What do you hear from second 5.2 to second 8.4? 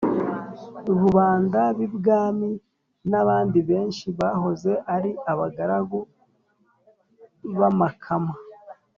abagaragu ba makama